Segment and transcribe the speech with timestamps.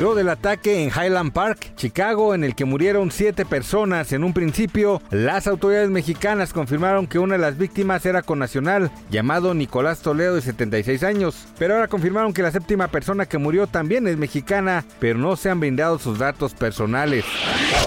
[0.00, 4.32] Luego del ataque en Highland Park, Chicago, en el que murieron siete personas en un
[4.32, 10.34] principio, las autoridades mexicanas confirmaron que una de las víctimas era connacional, llamado Nicolás Toledo
[10.34, 11.46] de 76 años.
[11.60, 15.48] Pero ahora confirmaron que la séptima persona que murió también es mexicana, pero no se
[15.48, 17.24] han brindado sus datos personales.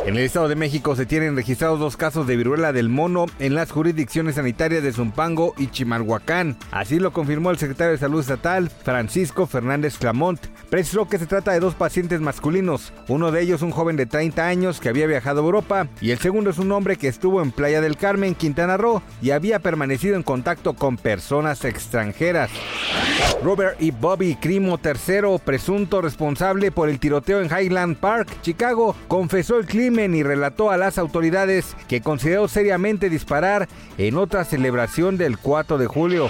[0.05, 3.53] En el Estado de México se tienen registrados dos casos de viruela del mono en
[3.53, 6.55] las jurisdicciones sanitarias de Zumpango y Chimalhuacán.
[6.71, 10.39] Así lo confirmó el secretario de Salud Estatal, Francisco Fernández Clamont.
[10.69, 12.93] Precisó que se trata de dos pacientes masculinos.
[13.07, 16.19] Uno de ellos un joven de 30 años que había viajado a Europa y el
[16.19, 20.15] segundo es un hombre que estuvo en Playa del Carmen, Quintana Roo y había permanecido
[20.15, 22.51] en contacto con personas extranjeras.
[23.43, 29.57] Robert y Bobby Crimo III, presunto responsable por el tiroteo en Highland Park, Chicago, confesó
[29.57, 35.39] el crimen y relató a las autoridades que consideró seriamente disparar en otra celebración del
[35.39, 36.29] 4 de julio.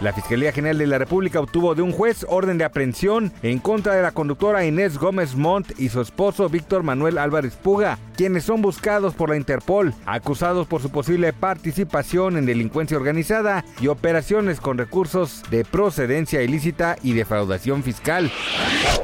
[0.00, 3.94] La Fiscalía General de la República obtuvo de un juez orden de aprehensión en contra
[3.94, 8.62] de la conductora Inés Gómez Montt y su esposo Víctor Manuel Álvarez Puga, quienes son
[8.62, 14.78] buscados por la Interpol, acusados por su posible participación en delincuencia organizada y operaciones con
[14.78, 18.32] recursos de procedencia ilícita y defraudación fiscal.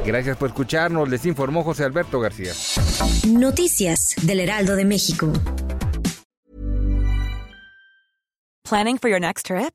[0.07, 2.53] Gracias por escucharnos, les informó José Alberto García.
[3.29, 5.31] Noticias del Heraldo de México.
[8.63, 9.75] Planning for your next trip?